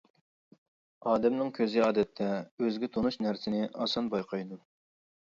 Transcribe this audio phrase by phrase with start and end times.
[1.11, 4.65] ئادەمنىڭ كۆزى ئادەتتە ئۆزىگە تونۇش نەرسىنى ئاسان بايقايدۇ.